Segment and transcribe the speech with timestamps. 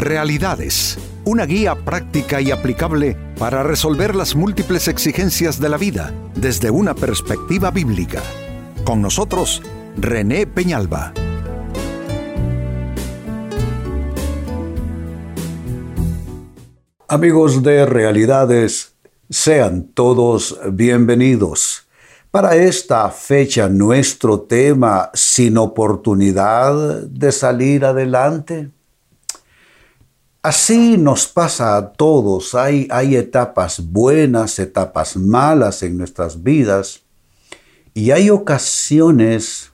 [0.00, 6.70] Realidades, una guía práctica y aplicable para resolver las múltiples exigencias de la vida desde
[6.70, 8.22] una perspectiva bíblica.
[8.82, 9.60] Con nosotros,
[9.98, 11.12] René Peñalba.
[17.06, 18.94] Amigos de Realidades,
[19.28, 21.86] sean todos bienvenidos.
[22.30, 28.70] Para esta fecha nuestro tema, sin oportunidad de salir adelante.
[30.42, 32.54] Así nos pasa a todos.
[32.54, 37.02] Hay, etapas buenas, etapas malas en nuestras vidas.
[37.92, 39.72] Y hay ocasiones,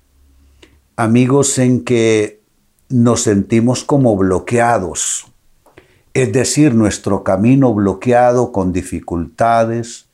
[0.97, 2.41] amigos, en que
[2.89, 5.27] nos sentimos como bloqueados.
[6.15, 10.07] Es decir, nuestro camino bloqueado con dificultades,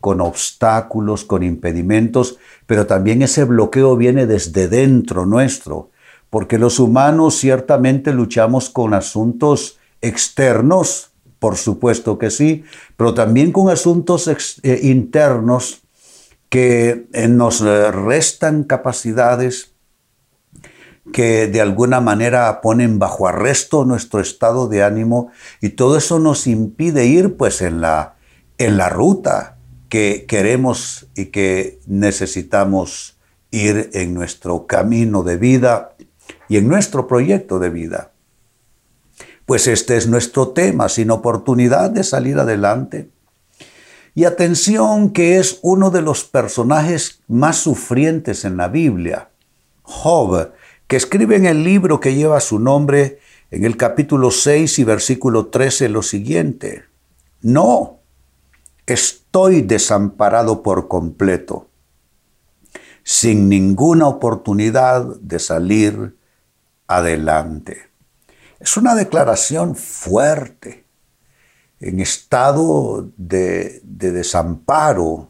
[0.00, 5.90] con obstáculos, con impedimentos, pero también ese bloqueo viene desde dentro nuestro,
[6.30, 12.64] porque los humanos ciertamente luchamos con asuntos externos, por supuesto que sí,
[12.96, 14.28] pero también con asuntos
[14.62, 15.82] eh, internos
[16.48, 19.72] que eh, nos restan capacidades,
[21.12, 26.46] que de alguna manera ponen bajo arresto nuestro estado de ánimo y todo eso nos
[26.46, 28.16] impide ir pues en la,
[28.58, 29.56] en la ruta
[29.88, 33.18] que queremos y que necesitamos
[33.50, 35.96] ir en nuestro camino de vida
[36.48, 38.09] y en nuestro proyecto de vida.
[39.50, 43.10] Pues este es nuestro tema, sin oportunidad de salir adelante.
[44.14, 49.30] Y atención que es uno de los personajes más sufrientes en la Biblia,
[49.82, 50.52] Job,
[50.86, 53.18] que escribe en el libro que lleva su nombre
[53.50, 56.84] en el capítulo 6 y versículo 13 lo siguiente.
[57.42, 57.98] No,
[58.86, 61.66] estoy desamparado por completo,
[63.02, 66.16] sin ninguna oportunidad de salir
[66.86, 67.89] adelante.
[68.60, 70.84] Es una declaración fuerte,
[71.80, 75.28] en estado de, desamparo.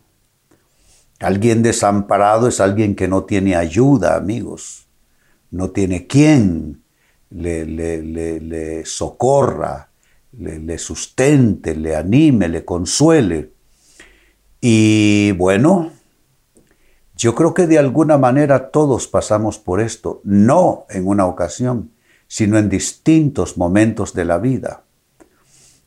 [1.20, 4.88] Alguien desamparado es alguien que no tiene ayuda, amigos.
[5.52, 6.82] No tiene quien
[7.30, 9.90] le, socorra,
[10.32, 13.52] le, sustente, le anime, le consuele.
[14.60, 15.92] Y bueno,
[17.16, 21.92] yo creo que de alguna manera todos pasamos por esto, no en una ocasión,
[22.30, 24.84] sino en distintos momentos de la vida.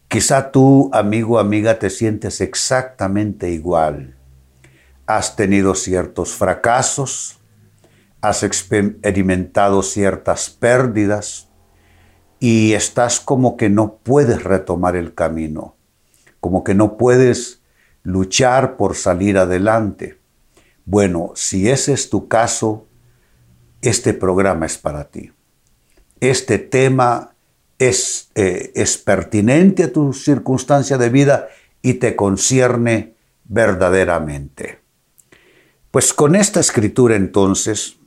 [0.10, 4.18] Quizá tú, amigo, amiga, te sientes exactamente igual.
[5.06, 7.40] Has tenido ciertos fracasos,
[8.20, 11.48] has experimentado ciertas pérdidas
[12.42, 15.78] y estás como que no puedes retomar el camino,
[16.42, 17.62] como que no puedes
[18.04, 20.20] luchar por salir adelante.
[20.84, 22.86] Bueno, si ese es tu caso,
[23.82, 25.32] este programa es para ti
[26.30, 27.36] este tema
[27.80, 31.50] es, eh, es pertinente a tu circunstancia de vida
[31.82, 34.80] y te concierne verdaderamente.
[35.92, 37.98] Pues con esta escritura entonces,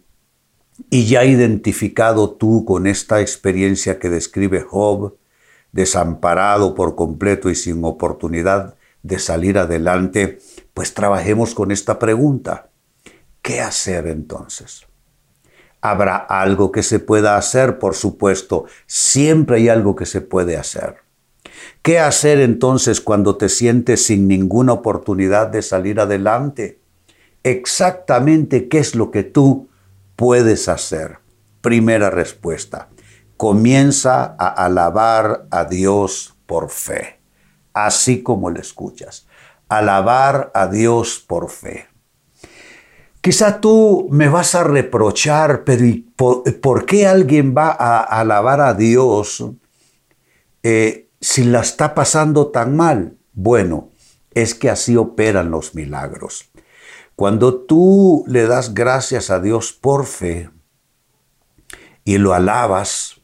[0.91, 5.17] y ya identificado tú con esta experiencia que describe Job,
[5.73, 10.39] desamparado por completo y sin oportunidad de salir adelante,
[10.73, 12.71] pues trabajemos con esta pregunta.
[13.43, 14.87] ¿Qué hacer entonces?
[15.81, 18.65] Habrá algo que se pueda hacer, por supuesto.
[18.87, 20.97] Siempre hay algo que se puede hacer.
[21.83, 26.81] ¿Qué hacer entonces cuando te sientes sin ninguna oportunidad de salir adelante?
[27.43, 29.69] Exactamente qué es lo que tú
[30.17, 31.19] puedes hacer.
[31.61, 32.89] Primera respuesta.
[33.37, 37.21] Comienza a alabar a Dios por fe,
[37.73, 39.27] así como le escuchas.
[39.69, 41.87] Alabar a Dios por fe.
[43.27, 49.45] Quizá tú me vas a reprochar, pero por, qué alguien va a alabar a Dios
[50.63, 53.17] eh, si la está pasando tan mal?
[53.33, 53.91] Bueno,
[54.33, 56.53] es que así operan los milagros.
[57.17, 60.49] Cuando tú le das gracias a Dios por fe
[62.05, 63.23] y lo alabas,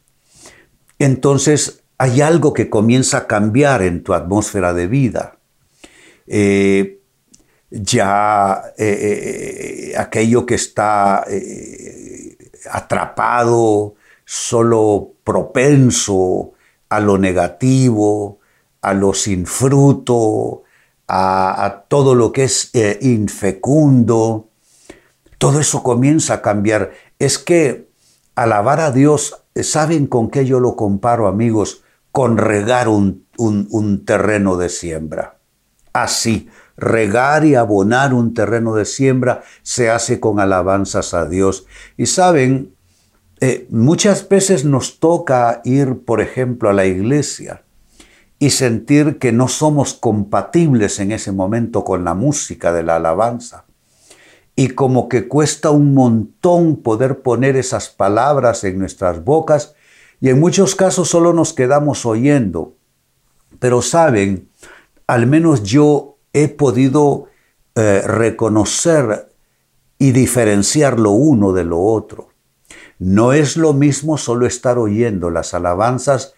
[0.98, 5.38] entonces hay algo que comienza a cambiar en tu atmósfera de vida.
[6.26, 7.01] Eh,
[7.72, 12.36] ya eh, eh, aquello que está eh,
[12.70, 16.52] atrapado, solo propenso
[16.90, 18.40] a lo negativo,
[18.82, 20.64] a lo sin fruto,
[21.08, 22.70] a, todo lo que es
[23.00, 24.48] infecundo,
[25.38, 26.92] todo eso comienza a cambiar.
[27.18, 27.88] Es que
[28.34, 31.84] alabar a Dios, ¿saben con qué yo lo comparo, amigos?
[32.12, 35.38] Con regar un, un terreno de siembra.
[35.92, 41.66] Así, regar y abonar un terreno de siembra se hace con alabanzas a Dios.
[41.96, 42.74] Y saben,
[43.40, 47.62] eh, muchas veces nos toca ir, por ejemplo, a la iglesia
[48.38, 53.64] y sentir que no somos compatibles en ese momento con la música de la alabanza.
[54.54, 59.74] Y como que cuesta un montón poder poner esas palabras en nuestras bocas
[60.20, 62.76] y en muchos casos solo nos quedamos oyendo.
[63.58, 64.48] Pero saben,
[65.06, 67.26] al menos yo he podido
[67.74, 69.32] eh, reconocer
[69.98, 72.28] y diferenciar lo uno de lo otro.
[72.98, 76.34] No es lo mismo solo estar oyendo las alabanzas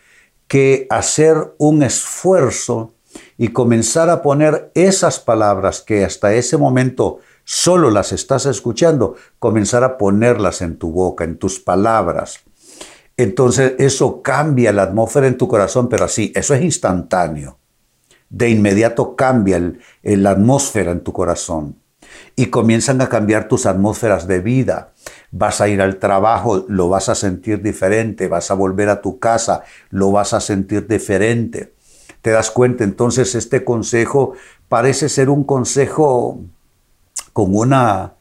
[0.49, 2.93] que hacer un esfuerzo
[3.39, 9.85] y comenzar a poner esas palabras que hasta ese momento solo las estás escuchando, comenzar
[9.85, 12.41] a ponerlas en tu boca, en tus palabras.
[13.17, 17.59] Entonces eso cambia la atmósfera en tu corazón, pero así, eso es instantáneo.
[18.35, 19.63] De inmediato cambia
[20.03, 21.77] la atmósfera en tu corazón
[22.35, 24.93] y comienzan a cambiar tus atmósferas de vida
[25.37, 29.19] vas a ir al trabajo, lo vas a sentir diferente, vas a volver a tu
[29.19, 31.75] casa, lo vas a sentir diferente.
[32.23, 32.85] ¿Te das cuenta?
[32.85, 34.35] Entonces este consejo
[34.69, 36.41] parece ser un consejo
[37.33, 38.15] con una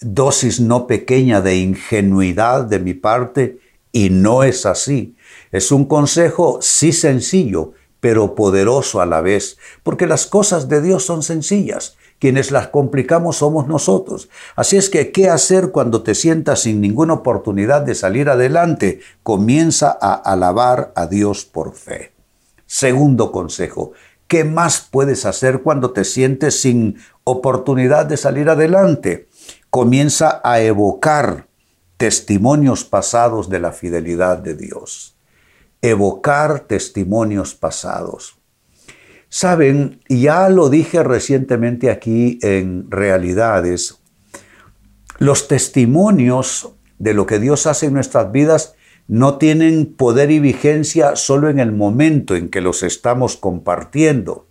[0.00, 3.60] dosis no pequeña de ingenuidad de mi parte
[3.92, 5.16] y no es así.
[5.52, 11.04] Es un consejo sí sencillo, pero poderoso a la vez, porque las cosas de Dios
[11.04, 11.96] son sencillas.
[12.18, 14.28] Quienes las complicamos somos nosotros.
[14.54, 19.00] Así es que, ¿qué hacer cuando te sientas sin ninguna oportunidad de salir adelante?
[19.22, 22.12] Comienza a alabar a Dios por fe.
[22.66, 23.92] Segundo consejo,
[24.28, 29.28] ¿qué más puedes hacer cuando te sientes sin oportunidad de salir adelante?
[29.70, 31.46] Comienza a evocar
[31.96, 35.16] testimonios pasados de la fidelidad de Dios.
[35.82, 38.38] Evocar testimonios pasados.
[39.28, 44.00] Saben, ya lo dije recientemente aquí en Realidades,
[45.18, 48.74] los testimonios de lo que Dios hace en nuestras vidas
[49.06, 54.46] no tienen poder y vigencia solo en el momento en que los estamos compartiendo.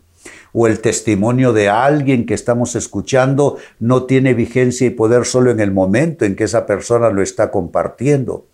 [0.52, 5.60] O el testimonio de alguien que estamos escuchando no tiene vigencia y poder solo en
[5.60, 8.48] el momento en que esa persona lo está compartiendo.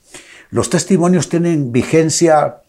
[0.51, 2.61] Los testimonios tienen vigencia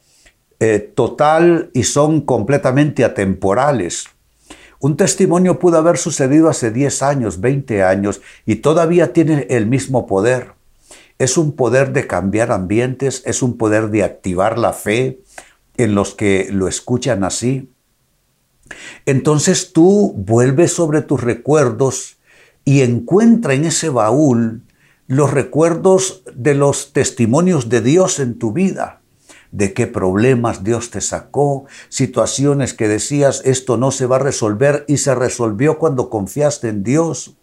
[0.59, 4.07] eh, total y son completamente atemporales.
[4.81, 10.07] Un testimonio pudo haber sucedido hace 10 años, 20 años y todavía tiene el mismo
[10.07, 10.53] poder.
[11.19, 15.21] Es un poder de cambiar ambientes, es un poder de activar la fe
[15.77, 17.71] en los que lo escuchan así.
[19.05, 22.17] Entonces tú vuelves sobre tus recuerdos
[22.65, 24.63] y encuentra en ese baúl
[25.07, 29.03] los recuerdos de los testimonios de Dios en tu vida
[29.53, 34.85] de qué problemas Dios te sacó, situaciones que decías esto no se va a resolver
[34.89, 37.37] y se resolvió cuando confiaste en Dios,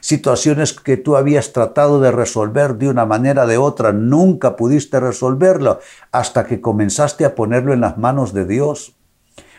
[0.00, 5.00] situaciones que tú habías tratado de resolver de una manera o de otra, nunca pudiste
[5.00, 5.80] resolverlo
[6.12, 8.96] hasta que comenzaste a ponerlo en las manos de Dios.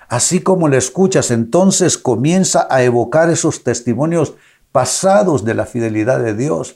[0.09, 4.33] Así como le escuchas, entonces comienza a evocar esos testimonios
[4.71, 6.75] pasados de la fidelidad de Dios.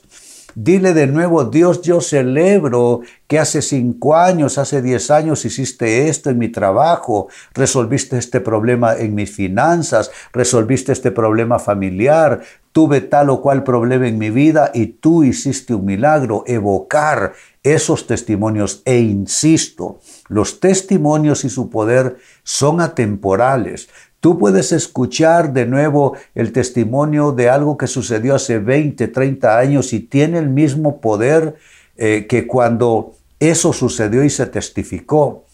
[0.58, 6.30] Dile de nuevo, Dios, yo celebro que hace cinco años, hace diez años hiciste esto
[6.30, 12.40] en mi trabajo, resolviste este problema en mis finanzas, resolviste este problema familiar,
[12.72, 18.06] tuve tal o cual problema en mi vida y tú hiciste un milagro, evocar esos
[18.06, 18.80] testimonios.
[18.86, 23.90] E insisto, los testimonios y su poder son atemporales.
[24.26, 29.92] Tú puedes escuchar de nuevo el testimonio de algo que sucedió hace 20, 30 años
[29.92, 31.54] y tiene el mismo poder
[31.96, 35.44] eh, que cuando eso sucedió y se testificó.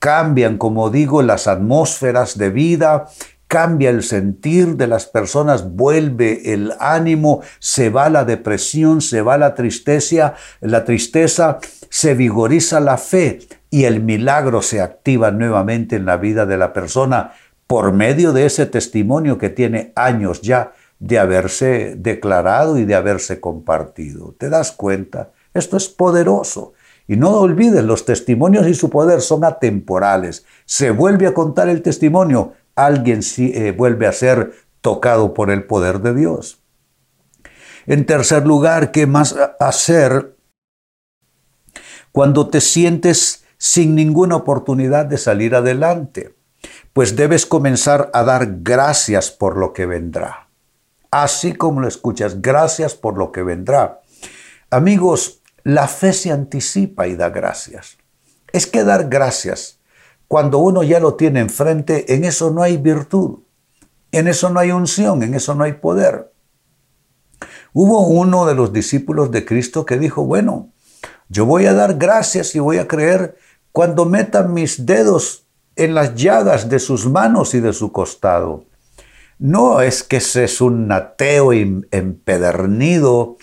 [0.00, 3.06] Cambian, como digo, las atmósferas de vida,
[3.46, 9.38] cambia el sentir de las personas, vuelve el ánimo, se va la depresión, se va
[9.38, 11.58] la tristeza, la tristeza,
[11.88, 13.38] se vigoriza la fe
[13.70, 17.32] y el milagro se activa nuevamente en la vida de la persona
[17.68, 23.40] por medio de ese testimonio que tiene años ya de haberse declarado y de haberse
[23.40, 24.34] compartido.
[24.38, 25.30] ¿Te das cuenta?
[25.54, 26.72] Esto es poderoso.
[27.06, 30.46] Y no olvides, los testimonios y su poder son atemporales.
[30.64, 36.00] Se vuelve a contar el testimonio, alguien eh, vuelve a ser tocado por el poder
[36.00, 36.62] de Dios.
[37.86, 40.36] En tercer lugar, ¿qué más hacer
[42.12, 46.37] cuando te sientes sin ninguna oportunidad de salir adelante?
[46.92, 50.48] Pues debes comenzar a dar gracias por lo que vendrá.
[51.10, 54.00] Así como lo escuchas, gracias por lo que vendrá.
[54.70, 57.98] Amigos, la fe se anticipa y da gracias.
[58.52, 59.78] Es que dar gracias,
[60.26, 63.40] cuando uno ya lo tiene enfrente, en eso no hay virtud,
[64.12, 66.32] en eso no hay unción, en eso no hay poder.
[67.72, 70.72] Hubo uno de los discípulos de Cristo que dijo, bueno,
[71.28, 73.36] Yo voy a dar gracias y voy a creer
[73.72, 75.46] cuando metan mis dedos
[75.78, 78.64] en las llagas de sus manos y de su costado.
[79.38, 83.36] No es que ese es un ateo empedernido,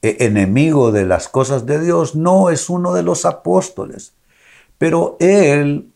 [0.00, 4.14] e, enemigo de las cosas de Dios, no es uno de los apóstoles.
[4.78, 5.92] Pero él,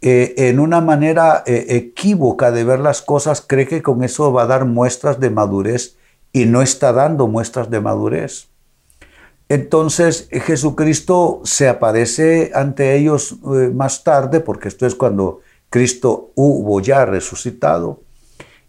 [0.00, 4.42] eh, en una manera eh, equívoca de ver las cosas, cree que con eso va
[4.42, 5.96] a dar muestras de madurez
[6.32, 8.48] y no está dando muestras de madurez.
[9.48, 16.80] Entonces Jesucristo se aparece ante ellos eh, más tarde, porque esto es cuando Cristo hubo
[16.80, 18.02] ya resucitado,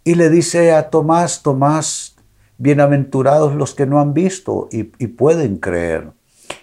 [0.03, 2.15] y le dice a Tomás, Tomás,
[2.57, 6.11] bienaventurados los que no han visto y, pueden creer.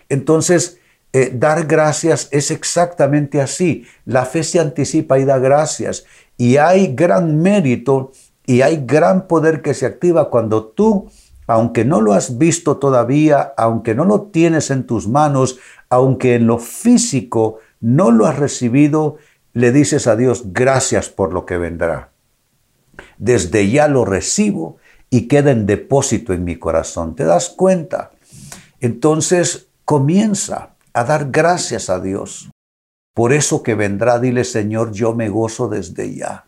[0.09, 0.79] Entonces,
[1.13, 3.85] eh, dar gracias es exactamente así.
[4.05, 6.05] La fe se anticipa y da gracias.
[6.37, 8.13] Y hay gran mérito
[8.47, 11.11] y hay gran poder que se activa cuando tú
[11.47, 15.59] aunque no lo has visto todavía, aunque no lo tienes en tus manos,
[15.89, 19.17] aunque en lo físico no lo has recibido,
[19.53, 22.11] le dices a Dios gracias por lo que vendrá.
[23.19, 24.79] Desde ya lo recibo
[25.11, 27.15] y queda en depósito en mi corazón.
[27.15, 28.13] ¿Te das cuenta?
[28.81, 32.51] Entonces comienza a dar gracias a Dios.
[33.15, 36.44] Por eso que vendrá, dile Señor, yo me gozo desde ya.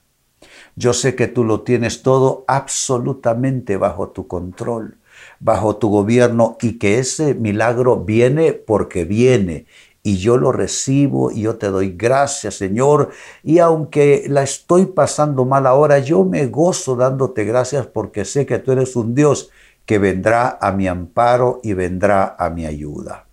[0.76, 4.99] Yo sé que tú lo tienes todo absolutamente bajo tu control,
[5.40, 9.66] bajo tu gobierno y que ese milagro viene porque viene
[10.02, 13.11] y yo lo recibo y yo te doy gracias, Señor.
[13.42, 18.61] Y aunque la estoy pasando mal ahora, yo me gozo dándote gracias porque sé que
[18.61, 19.50] tú eres un Dios
[19.85, 23.26] que vendrá a mi amparo y vendrá a mi ayuda.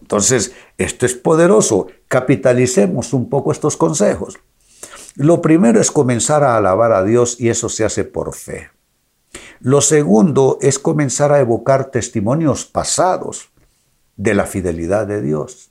[0.00, 1.86] Entonces, esto es poderoso.
[2.08, 4.38] Capitalicemos un poco estos consejos.
[5.16, 8.70] Lo primero es comenzar a alabar a Dios y eso se hace por fe.
[9.60, 13.50] Lo segundo es comenzar a evocar testimonios pasados
[14.16, 15.70] de la fidelidad de Dios.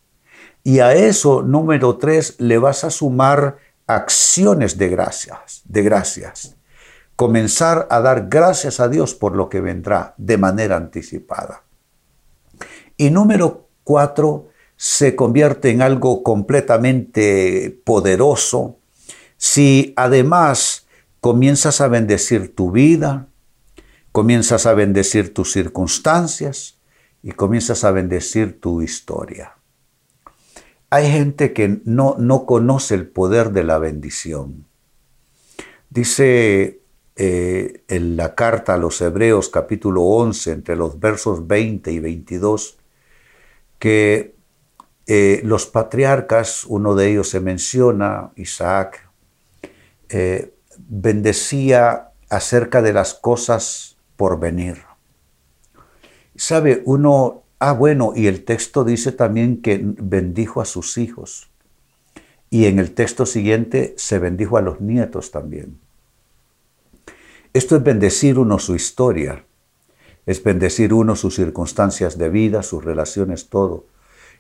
[0.64, 6.56] Y a eso, número tres, le vas a sumar acciones de gracias, de gracias.
[7.16, 11.64] Comenzar a dar gracias a Dios por lo que vendrá de manera anticipada.
[12.98, 18.77] Y número cuatro, se convierte en algo completamente poderoso
[19.38, 20.88] si además
[21.22, 23.28] comienzas a bendecir tu vida,
[24.12, 26.80] comienzas a bendecir tus circunstancias
[27.22, 29.54] y comienzas a bendecir tu historia.
[30.90, 34.66] Hay gente que no, no conoce el poder de la bendición.
[35.90, 36.80] Dice
[37.16, 42.78] eh, en la carta a los Hebreos capítulo 11, entre los versos 20 y 22,
[43.80, 44.36] que
[45.08, 49.07] eh, los patriarcas, uno de ellos se menciona, Isaac,
[50.10, 50.54] eh,
[50.88, 54.84] bendecía acerca de las cosas por venir.
[56.36, 56.82] ¿Sabe?
[56.86, 61.50] Uno, ah bueno, y el texto dice también que bendijo a sus hijos.
[62.50, 65.80] Y en el texto siguiente se bendijo a los nietos también.
[67.54, 69.44] Esto es bendecir uno su historia,
[70.26, 73.86] es bendecir uno sus circunstancias de vida, sus relaciones, todo.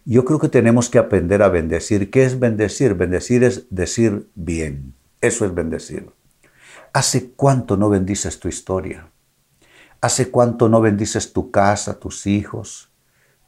[0.05, 2.12] Yo creo que tenemos que aprender a bendecir.
[2.12, 2.93] ¿Qué es bendecir?
[2.93, 4.93] Bendecir es decir bien.
[5.27, 6.10] Eso es bendecir.
[6.93, 9.12] ¿Hace cuánto no bendices tu historia?
[10.00, 12.91] ¿Hace cuánto no bendices tu casa, tus hijos,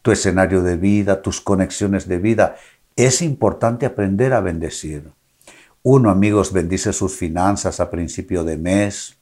[0.02, 2.58] tu escenario de vida, tus conexiones de vida?
[2.98, 5.10] Es importante aprender a bendecir.
[5.82, 9.18] Uno, amigos, bendice sus finanzas a principio de mes.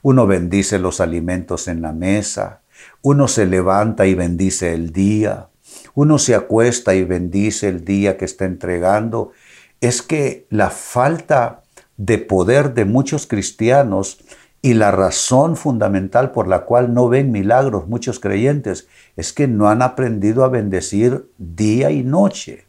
[0.00, 2.62] Uno bendice los alimentos en la mesa.
[3.02, 5.50] Uno se levanta y bendice el día.
[5.94, 9.32] Uno se acuesta y bendice el día que está entregando.
[9.82, 11.64] Es que la falta
[11.98, 14.18] de poder de muchos cristianos
[14.62, 19.68] y la razón fundamental por la cual no ven milagros muchos creyentes es que no
[19.68, 22.64] han aprendido a bendecir día y noche.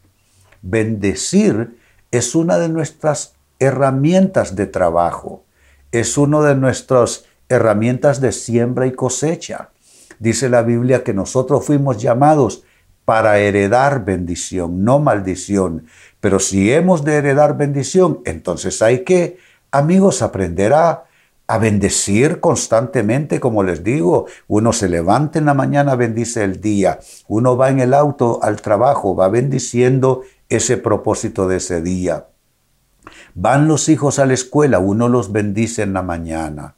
[0.62, 1.78] Bendecir
[2.10, 5.44] es una de nuestras herramientas de trabajo,
[5.92, 9.70] es una de nuestras herramientas de siembra y cosecha.
[10.18, 12.64] Dice la Biblia que nosotros fuimos llamados
[13.04, 15.86] para heredar bendición, no maldición.
[16.20, 19.38] Pero si hemos de heredar bendición, entonces hay que,
[19.70, 21.04] amigos, aprender a,
[21.60, 24.26] bendecir constantemente, como les digo.
[24.46, 27.00] Uno se levanta en la mañana, bendice el día.
[27.26, 32.28] Uno va en el auto al trabajo, va bendiciendo ese propósito de ese día.
[33.34, 36.76] Van los hijos a la escuela, uno los bendice en la mañana.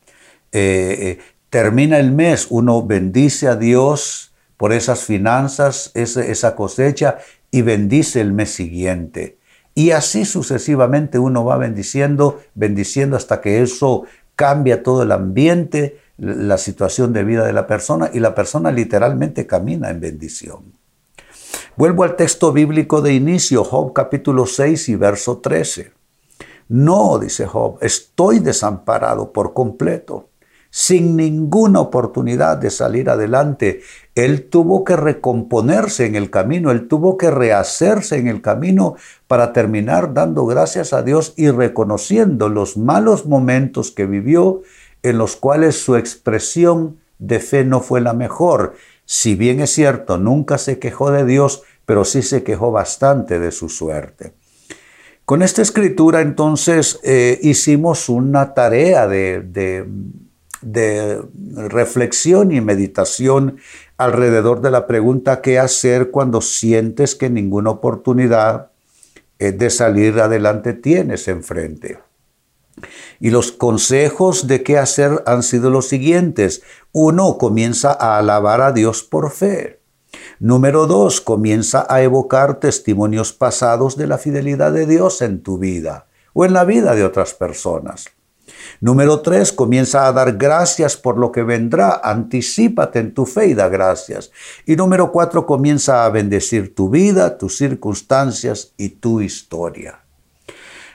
[0.53, 1.19] Eh, eh,
[1.51, 7.19] termina el mes, uno bendice a Dios por esas finanzas, esa cosecha
[7.53, 9.39] y bendice el mes siguiente.
[9.75, 14.05] Y así sucesivamente uno va bendiciendo, bendiciendo hasta que eso
[14.35, 19.47] cambia todo el ambiente, la situación de vida de la persona y la persona literalmente
[19.47, 20.73] camina en bendición.
[21.77, 25.93] Vuelvo al texto bíblico de inicio, Job capítulo 6 y verso 13.
[26.69, 30.29] No, dice Job, estoy desamparado por completo,
[30.75, 33.83] sin ninguna oportunidad de salir adelante.
[34.15, 39.53] Él tuvo que recomponerse en el camino, él tuvo que rehacerse en el camino para
[39.53, 44.63] terminar dando gracias a Dios y reconociendo los malos momentos que vivió
[45.03, 48.75] en los cuales su expresión de fe no fue la mejor.
[49.05, 53.53] Si bien es cierto, nunca se quejó de Dios, pero sí se quejó bastante de
[53.53, 54.33] su suerte.
[55.27, 59.87] Con esta escritura entonces eh, hicimos una tarea de, de
[60.63, 63.59] reflexión y meditación
[63.97, 68.71] alrededor de la pregunta qué hacer cuando sientes que ninguna oportunidad
[69.39, 71.99] eh, de salir adelante tienes enfrente.
[73.21, 76.63] Y los consejos de qué hacer han sido los siguientes.
[76.93, 79.81] Uno, comienza a alabar a Dios por fe.
[80.39, 86.07] Número dos, comienza a evocar testimonios pasados de la fidelidad de Dios en tu vida
[86.33, 88.07] o en la vida de otras personas.
[88.81, 92.01] Número tres, comienza a dar gracias por lo que vendrá.
[92.03, 94.31] Anticípate en tu fe y da gracias.
[94.67, 100.01] Y número cuatro, comienza a bendecir tu vida, tus circunstancias y tu historia.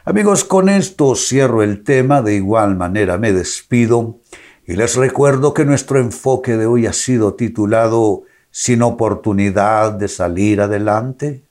[0.05, 2.21] Amigos, con esto cierro el tema.
[2.21, 4.19] De igual manera me despido
[4.65, 10.61] y les recuerdo que nuestro enfoque de hoy ha sido titulado Sin oportunidad de salir
[10.61, 11.43] adelante.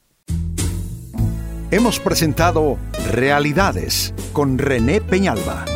[1.70, 2.78] Hemos presentado
[3.11, 5.75] Realidades con René Peñalba.